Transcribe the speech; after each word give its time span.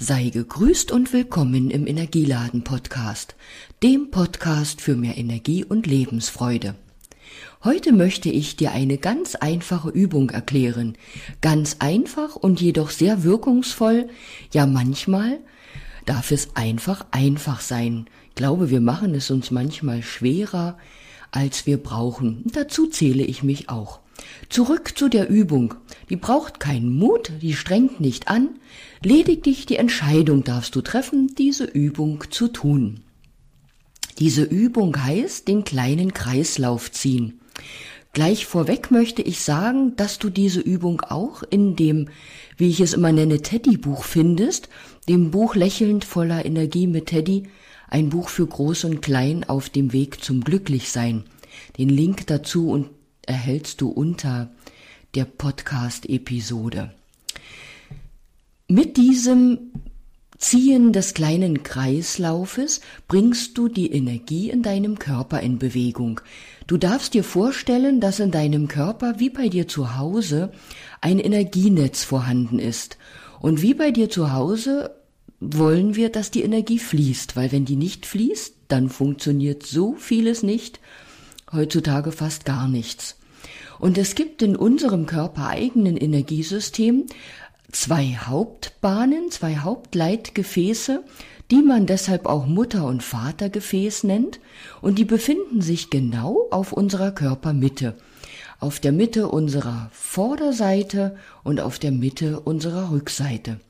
Sei 0.00 0.28
gegrüßt 0.28 0.92
und 0.92 1.12
willkommen 1.12 1.72
im 1.72 1.84
Energieladen 1.84 2.62
Podcast, 2.62 3.34
dem 3.82 4.12
Podcast 4.12 4.80
für 4.80 4.94
mehr 4.94 5.18
Energie 5.18 5.64
und 5.64 5.88
Lebensfreude. 5.88 6.76
Heute 7.64 7.90
möchte 7.90 8.28
ich 8.28 8.54
dir 8.54 8.70
eine 8.70 8.98
ganz 8.98 9.34
einfache 9.34 9.88
Übung 9.88 10.30
erklären. 10.30 10.96
Ganz 11.40 11.78
einfach 11.80 12.36
und 12.36 12.60
jedoch 12.60 12.90
sehr 12.90 13.24
wirkungsvoll. 13.24 14.08
Ja, 14.52 14.66
manchmal 14.66 15.40
darf 16.06 16.30
es 16.30 16.54
einfach 16.54 17.04
einfach 17.10 17.60
sein. 17.60 18.06
Ich 18.28 18.36
glaube, 18.36 18.70
wir 18.70 18.80
machen 18.80 19.16
es 19.16 19.32
uns 19.32 19.50
manchmal 19.50 20.04
schwerer, 20.04 20.78
als 21.32 21.66
wir 21.66 21.76
brauchen. 21.76 22.44
Dazu 22.52 22.86
zähle 22.86 23.24
ich 23.24 23.42
mich 23.42 23.68
auch. 23.68 23.98
Zurück 24.48 24.96
zu 24.96 25.08
der 25.08 25.28
Übung. 25.28 25.74
Die 26.10 26.16
braucht 26.16 26.60
keinen 26.60 26.96
Mut, 26.96 27.32
die 27.42 27.54
strengt 27.54 28.00
nicht 28.00 28.28
an, 28.28 28.50
lediglich 29.02 29.66
die 29.66 29.76
Entscheidung 29.76 30.44
darfst 30.44 30.74
du 30.74 30.80
treffen, 30.80 31.34
diese 31.36 31.64
Übung 31.64 32.24
zu 32.30 32.48
tun. 32.48 33.00
Diese 34.18 34.42
Übung 34.42 35.00
heißt 35.02 35.46
den 35.46 35.64
kleinen 35.64 36.12
Kreislauf 36.12 36.90
ziehen. 36.90 37.40
Gleich 38.12 38.46
vorweg 38.46 38.90
möchte 38.90 39.22
ich 39.22 39.42
sagen, 39.42 39.94
dass 39.94 40.18
du 40.18 40.28
diese 40.30 40.60
Übung 40.60 41.02
auch 41.02 41.42
in 41.42 41.76
dem, 41.76 42.08
wie 42.56 42.68
ich 42.68 42.80
es 42.80 42.94
immer 42.94 43.12
nenne, 43.12 43.42
Teddy-Buch 43.42 44.02
findest, 44.02 44.68
dem 45.08 45.30
Buch 45.30 45.54
Lächelnd 45.54 46.04
voller 46.04 46.44
Energie 46.44 46.86
mit 46.86 47.06
Teddy, 47.06 47.44
ein 47.88 48.08
Buch 48.08 48.28
für 48.28 48.46
Groß 48.46 48.84
und 48.84 49.02
Klein 49.02 49.44
auf 49.48 49.70
dem 49.70 49.92
Weg 49.92 50.22
zum 50.24 50.42
Glücklichsein. 50.42 51.24
Den 51.78 51.88
Link 51.88 52.26
dazu 52.26 52.70
und 52.70 52.90
erhältst 53.28 53.80
du 53.80 53.88
unter 53.88 54.50
der 55.14 55.24
Podcast-Episode. 55.24 56.92
Mit 58.68 58.96
diesem 58.96 59.58
Ziehen 60.38 60.92
des 60.92 61.14
kleinen 61.14 61.62
Kreislaufes 61.64 62.80
bringst 63.08 63.58
du 63.58 63.68
die 63.68 63.90
Energie 63.90 64.50
in 64.50 64.62
deinem 64.62 64.98
Körper 64.98 65.40
in 65.40 65.58
Bewegung. 65.58 66.20
Du 66.66 66.76
darfst 66.76 67.14
dir 67.14 67.24
vorstellen, 67.24 68.00
dass 68.00 68.20
in 68.20 68.30
deinem 68.30 68.68
Körper 68.68 69.18
wie 69.18 69.30
bei 69.30 69.48
dir 69.48 69.66
zu 69.66 69.96
Hause 69.96 70.52
ein 71.00 71.18
Energienetz 71.18 72.04
vorhanden 72.04 72.58
ist. 72.58 72.98
Und 73.40 73.62
wie 73.62 73.74
bei 73.74 73.90
dir 73.90 74.10
zu 74.10 74.32
Hause 74.32 74.94
wollen 75.40 75.96
wir, 75.96 76.10
dass 76.10 76.30
die 76.30 76.42
Energie 76.42 76.78
fließt, 76.78 77.34
weil 77.36 77.50
wenn 77.50 77.64
die 77.64 77.76
nicht 77.76 78.06
fließt, 78.06 78.54
dann 78.68 78.90
funktioniert 78.90 79.64
so 79.64 79.94
vieles 79.94 80.42
nicht, 80.42 80.80
heutzutage 81.52 82.12
fast 82.12 82.44
gar 82.44 82.68
nichts. 82.68 83.17
Und 83.78 83.98
es 83.98 84.14
gibt 84.14 84.42
in 84.42 84.56
unserem 84.56 85.06
körpereigenen 85.06 85.96
Energiesystem 85.96 87.06
zwei 87.70 88.18
Hauptbahnen, 88.20 89.30
zwei 89.30 89.58
Hauptleitgefäße, 89.58 91.04
die 91.50 91.62
man 91.62 91.86
deshalb 91.86 92.26
auch 92.26 92.46
Mutter- 92.46 92.86
und 92.86 93.02
Vatergefäß 93.02 94.04
nennt, 94.04 94.40
und 94.80 94.98
die 94.98 95.04
befinden 95.04 95.62
sich 95.62 95.90
genau 95.90 96.46
auf 96.50 96.72
unserer 96.72 97.12
Körpermitte, 97.12 97.94
auf 98.60 98.80
der 98.80 98.92
Mitte 98.92 99.28
unserer 99.28 99.90
Vorderseite 99.92 101.16
und 101.44 101.60
auf 101.60 101.78
der 101.78 101.92
Mitte 101.92 102.40
unserer 102.40 102.90
Rückseite. 102.90 103.60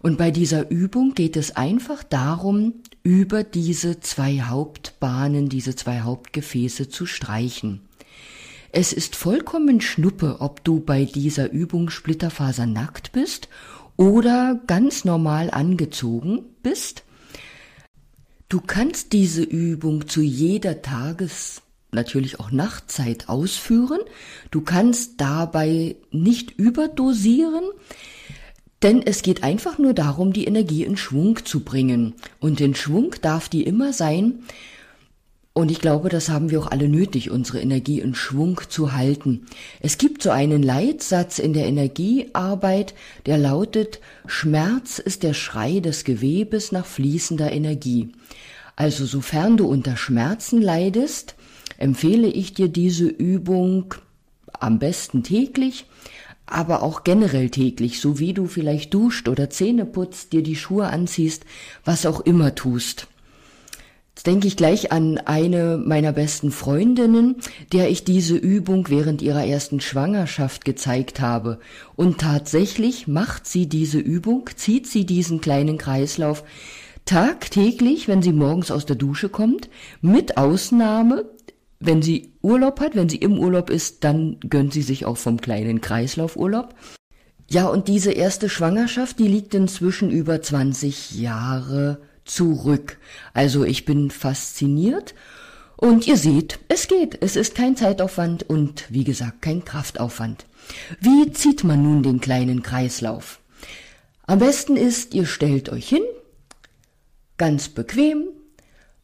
Und 0.00 0.18
bei 0.18 0.32
dieser 0.32 0.68
Übung 0.70 1.14
geht 1.14 1.36
es 1.36 1.54
einfach 1.54 2.02
darum, 2.02 2.74
über 3.04 3.44
diese 3.44 4.00
zwei 4.00 4.40
Hauptbahnen, 4.40 5.48
diese 5.48 5.76
zwei 5.76 6.00
Hauptgefäße 6.00 6.88
zu 6.88 7.06
streichen. 7.06 7.80
Es 8.74 8.94
ist 8.94 9.16
vollkommen 9.16 9.82
schnuppe, 9.82 10.36
ob 10.40 10.64
du 10.64 10.80
bei 10.80 11.04
dieser 11.04 11.52
Übung 11.52 11.90
splitterfasernackt 11.90 13.12
bist 13.12 13.50
oder 13.98 14.62
ganz 14.66 15.04
normal 15.04 15.50
angezogen 15.50 16.46
bist. 16.62 17.04
Du 18.48 18.62
kannst 18.62 19.12
diese 19.12 19.42
Übung 19.42 20.08
zu 20.08 20.22
jeder 20.22 20.80
Tages 20.80 21.60
natürlich 21.90 22.40
auch 22.40 22.50
Nachtzeit 22.50 23.28
ausführen. 23.28 24.00
Du 24.50 24.62
kannst 24.62 25.20
dabei 25.20 25.96
nicht 26.10 26.52
überdosieren, 26.52 27.64
denn 28.82 29.02
es 29.02 29.20
geht 29.20 29.42
einfach 29.42 29.76
nur 29.76 29.92
darum, 29.92 30.32
die 30.32 30.46
Energie 30.46 30.84
in 30.84 30.96
Schwung 30.96 31.44
zu 31.44 31.60
bringen. 31.60 32.14
Und 32.40 32.58
in 32.62 32.74
Schwung 32.74 33.14
darf 33.20 33.50
die 33.50 33.64
immer 33.64 33.92
sein, 33.92 34.44
und 35.54 35.70
ich 35.70 35.80
glaube, 35.80 36.08
das 36.08 36.30
haben 36.30 36.50
wir 36.50 36.60
auch 36.60 36.70
alle 36.70 36.88
nötig, 36.88 37.30
unsere 37.30 37.60
Energie 37.60 38.00
in 38.00 38.14
Schwung 38.14 38.60
zu 38.68 38.92
halten. 38.92 39.46
Es 39.80 39.98
gibt 39.98 40.22
so 40.22 40.30
einen 40.30 40.62
Leitsatz 40.62 41.38
in 41.38 41.52
der 41.52 41.66
Energiearbeit, 41.66 42.94
der 43.26 43.36
lautet, 43.36 44.00
Schmerz 44.26 44.98
ist 44.98 45.22
der 45.22 45.34
Schrei 45.34 45.80
des 45.80 46.04
Gewebes 46.04 46.72
nach 46.72 46.86
fließender 46.86 47.52
Energie. 47.52 48.12
Also 48.76 49.04
sofern 49.04 49.58
du 49.58 49.66
unter 49.66 49.98
Schmerzen 49.98 50.62
leidest, 50.62 51.34
empfehle 51.76 52.28
ich 52.28 52.54
dir 52.54 52.68
diese 52.68 53.06
Übung 53.06 53.94
am 54.58 54.78
besten 54.78 55.22
täglich, 55.22 55.84
aber 56.46 56.82
auch 56.82 57.04
generell 57.04 57.50
täglich, 57.50 58.00
so 58.00 58.18
wie 58.18 58.32
du 58.32 58.46
vielleicht 58.46 58.94
duscht 58.94 59.28
oder 59.28 59.50
Zähne 59.50 59.84
putzt, 59.84 60.32
dir 60.32 60.42
die 60.42 60.56
Schuhe 60.56 60.86
anziehst, 60.86 61.44
was 61.84 62.06
auch 62.06 62.20
immer 62.20 62.54
tust. 62.54 63.06
Jetzt 64.22 64.28
denke 64.28 64.46
ich 64.46 64.56
gleich 64.56 64.92
an 64.92 65.18
eine 65.18 65.82
meiner 65.84 66.12
besten 66.12 66.52
Freundinnen, 66.52 67.38
der 67.72 67.90
ich 67.90 68.04
diese 68.04 68.36
Übung 68.36 68.88
während 68.88 69.20
ihrer 69.20 69.44
ersten 69.44 69.80
Schwangerschaft 69.80 70.64
gezeigt 70.64 71.20
habe. 71.20 71.58
Und 71.96 72.18
tatsächlich 72.20 73.08
macht 73.08 73.48
sie 73.48 73.68
diese 73.68 73.98
Übung, 73.98 74.48
zieht 74.54 74.86
sie 74.86 75.06
diesen 75.06 75.40
kleinen 75.40 75.76
Kreislauf 75.76 76.44
tagtäglich, 77.04 78.06
wenn 78.06 78.22
sie 78.22 78.32
morgens 78.32 78.70
aus 78.70 78.86
der 78.86 78.94
Dusche 78.94 79.28
kommt, 79.28 79.68
mit 80.02 80.36
Ausnahme, 80.36 81.24
wenn 81.80 82.00
sie 82.00 82.30
Urlaub 82.42 82.78
hat, 82.78 82.94
wenn 82.94 83.08
sie 83.08 83.16
im 83.16 83.40
Urlaub 83.40 83.70
ist, 83.70 84.04
dann 84.04 84.38
gönnt 84.48 84.72
sie 84.72 84.82
sich 84.82 85.04
auch 85.04 85.16
vom 85.16 85.40
kleinen 85.40 85.80
Kreislaufurlaub. 85.80 86.76
Ja, 87.50 87.66
und 87.66 87.88
diese 87.88 88.12
erste 88.12 88.48
Schwangerschaft, 88.48 89.18
die 89.18 89.26
liegt 89.26 89.52
inzwischen 89.52 90.12
über 90.12 90.40
20 90.40 91.18
Jahre 91.18 91.98
zurück. 92.32 92.98
Also 93.34 93.64
ich 93.64 93.84
bin 93.84 94.10
fasziniert 94.10 95.14
und 95.76 96.06
ihr 96.06 96.16
seht, 96.16 96.58
es 96.68 96.88
geht. 96.88 97.22
Es 97.22 97.36
ist 97.36 97.54
kein 97.54 97.76
Zeitaufwand 97.76 98.48
und 98.48 98.84
wie 98.88 99.04
gesagt 99.04 99.42
kein 99.42 99.64
Kraftaufwand. 99.64 100.46
Wie 101.00 101.32
zieht 101.32 101.64
man 101.64 101.82
nun 101.82 102.02
den 102.02 102.20
kleinen 102.20 102.62
Kreislauf? 102.62 103.40
Am 104.26 104.38
besten 104.38 104.76
ist, 104.76 105.14
ihr 105.14 105.26
stellt 105.26 105.68
euch 105.68 105.88
hin, 105.88 106.04
ganz 107.36 107.68
bequem, 107.68 108.28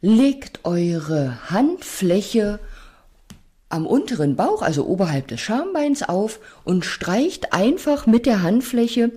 legt 0.00 0.60
eure 0.64 1.50
Handfläche 1.50 2.60
am 3.68 3.86
unteren 3.86 4.36
Bauch, 4.36 4.62
also 4.62 4.86
oberhalb 4.86 5.28
des 5.28 5.40
Schambeins 5.40 6.02
auf 6.02 6.40
und 6.64 6.84
streicht 6.84 7.52
einfach 7.52 8.06
mit 8.06 8.26
der 8.26 8.42
Handfläche 8.42 9.12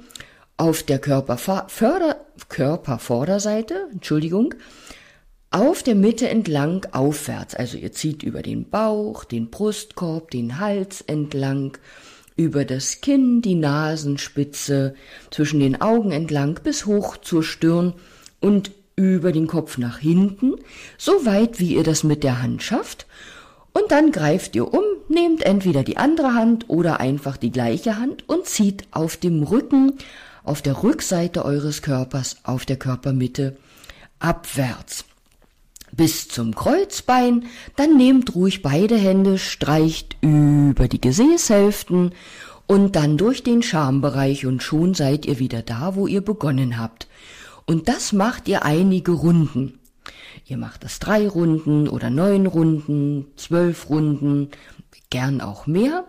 auf 0.57 0.83
der 0.83 0.99
Körperförder 0.99 2.17
Körpervorderseite, 2.49 3.87
Entschuldigung, 3.91 4.55
auf 5.51 5.83
der 5.83 5.95
Mitte 5.95 6.27
entlang 6.29 6.85
aufwärts. 6.91 7.53
Also 7.55 7.77
ihr 7.77 7.91
zieht 7.91 8.23
über 8.23 8.41
den 8.41 8.69
Bauch, 8.69 9.23
den 9.23 9.49
Brustkorb, 9.49 10.31
den 10.31 10.59
Hals 10.59 11.01
entlang, 11.01 11.77
über 12.35 12.65
das 12.65 13.01
Kinn, 13.01 13.41
die 13.41 13.55
Nasenspitze, 13.55 14.95
zwischen 15.29 15.59
den 15.59 15.79
Augen 15.79 16.11
entlang 16.11 16.59
bis 16.63 16.85
hoch 16.85 17.17
zur 17.17 17.43
Stirn 17.43 17.93
und 18.39 18.71
über 18.95 19.31
den 19.31 19.47
Kopf 19.47 19.77
nach 19.77 19.99
hinten, 19.99 20.55
so 20.97 21.25
weit 21.25 21.59
wie 21.59 21.75
ihr 21.75 21.83
das 21.83 22.03
mit 22.03 22.23
der 22.23 22.41
Hand 22.41 22.63
schafft. 22.63 23.05
Und 23.73 23.91
dann 23.91 24.11
greift 24.11 24.55
ihr 24.55 24.71
um, 24.71 24.83
nehmt 25.13 25.43
entweder 25.43 25.83
die 25.83 25.97
andere 25.97 26.33
Hand 26.33 26.65
oder 26.67 26.99
einfach 26.99 27.37
die 27.37 27.51
gleiche 27.51 27.97
Hand 27.97 28.27
und 28.27 28.45
zieht 28.45 28.85
auf 28.91 29.17
dem 29.17 29.43
Rücken 29.43 29.93
auf 30.43 30.61
der 30.61 30.83
Rückseite 30.83 31.45
eures 31.45 31.81
Körpers, 31.81 32.37
auf 32.43 32.65
der 32.65 32.77
Körpermitte, 32.77 33.55
abwärts 34.19 35.05
bis 35.95 36.27
zum 36.27 36.55
Kreuzbein, 36.55 37.45
dann 37.75 37.97
nehmt 37.97 38.35
ruhig 38.35 38.61
beide 38.61 38.97
Hände, 38.97 39.37
streicht 39.37 40.17
über 40.21 40.87
die 40.87 40.99
Gesäßhälften 40.99 42.13
und 42.65 42.95
dann 42.95 43.17
durch 43.17 43.43
den 43.43 43.61
Schambereich 43.61 44.45
und 44.45 44.63
schon 44.63 44.93
seid 44.93 45.25
ihr 45.25 45.39
wieder 45.39 45.61
da, 45.61 45.95
wo 45.95 46.07
ihr 46.07 46.21
begonnen 46.21 46.79
habt. 46.79 47.07
Und 47.65 47.87
das 47.87 48.11
macht 48.11 48.47
ihr 48.47 48.65
einige 48.65 49.11
Runden. 49.11 49.79
Ihr 50.45 50.57
macht 50.57 50.83
das 50.83 50.99
drei 50.99 51.27
Runden 51.27 51.87
oder 51.87 52.09
neun 52.09 52.45
Runden, 52.45 53.27
zwölf 53.35 53.89
Runden, 53.89 54.49
gern 55.09 55.41
auch 55.41 55.67
mehr. 55.67 56.05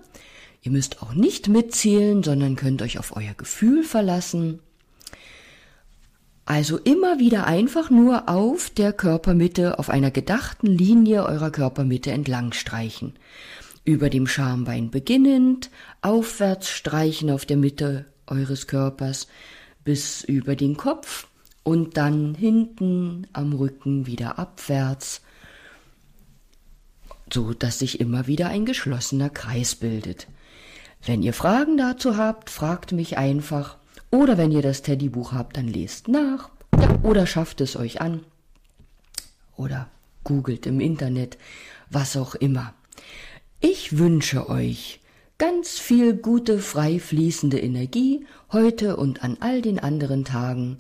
Ihr 0.63 0.73
müsst 0.73 1.03
auch 1.03 1.15
nicht 1.15 1.49
mitzählen, 1.49 2.23
sondern 2.23 2.57
könnt 2.57 2.83
euch 2.83 2.99
auf 2.99 3.17
euer 3.17 3.35
Gefühl 3.35 3.85
verlassen. 3.85 4.61
Also 6.47 6.79
immer 6.79 7.19
wieder 7.19 7.47
einfach 7.47 7.91
nur 7.91 8.29
auf 8.29 8.71
der 8.71 8.93
Körpermitte, 8.93 9.79
auf 9.79 9.89
einer 9.89 10.11
gedachten 10.11 10.67
Linie 10.67 11.25
eurer 11.25 11.51
Körpermitte 11.51 12.11
entlang 12.11 12.53
streichen. 12.53 13.15
Über 13.85 14.11
dem 14.11 14.27
Schambein 14.27 14.91
beginnend, 14.91 15.71
aufwärts 16.03 16.71
streichen 16.71 17.31
auf 17.31 17.47
der 17.47 17.57
Mitte 17.57 18.07
eures 18.27 18.67
Körpers, 18.67 19.27
bis 19.85 20.25
über 20.25 20.57
den 20.57 20.77
Kopf 20.77 21.29
und 21.65 21.97
dann 21.97 22.35
hinten 22.35 23.27
am 23.33 23.53
Rücken 23.53 24.07
wieder 24.07 24.39
abwärts, 24.39 25.23
so 27.33 27.53
dass 27.53 27.81
sich 27.81 27.99
immer 27.99 28.27
wieder 28.27 28.49
ein 28.49 28.67
geschlossener 28.67 29.31
Kreis 29.31 29.75
bildet. 29.75 30.29
Wenn 31.05 31.23
ihr 31.23 31.33
Fragen 31.33 31.77
dazu 31.77 32.17
habt, 32.17 32.51
fragt 32.51 32.93
mich 32.93 33.19
einfach. 33.19 33.79
Oder 34.11 34.39
wenn 34.39 34.53
ihr 34.53 34.63
das 34.63 34.83
Teddybuch 34.83 35.33
habt, 35.33 35.57
dann 35.57 35.67
lest 35.67 36.09
nach. 36.09 36.51
Ja, 36.79 36.99
oder 37.03 37.27
schafft 37.27 37.61
es 37.61 37.77
euch 37.77 38.01
an. 38.01 38.21
Oder 39.57 39.89
googelt 40.23 40.67
im 40.67 40.81
Internet, 40.81 41.39
was 41.91 42.17
auch 42.17 42.35
immer. 42.35 42.75
Ich 43.61 43.99
wünsche 43.99 44.49
euch 44.49 45.01
ganz 45.39 45.79
viel 45.79 46.15
gute, 46.15 46.59
frei 46.59 47.01
fließende 47.01 47.59
Energie 47.59 48.27
heute 48.53 48.97
und 48.97 49.25
an 49.25 49.39
all 49.41 49.63
den 49.63 49.79
anderen 49.79 50.25
Tagen. 50.25 50.79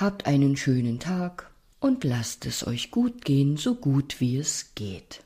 Habt 0.00 0.24
einen 0.24 0.56
schönen 0.56 0.98
Tag 0.98 1.50
und 1.78 2.04
lasst 2.04 2.46
es 2.46 2.66
euch 2.66 2.90
gut 2.90 3.22
gehen, 3.22 3.58
so 3.58 3.74
gut 3.74 4.18
wie 4.18 4.38
es 4.38 4.74
geht. 4.74 5.22